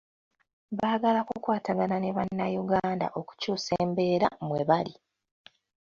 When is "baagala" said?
0.77-1.19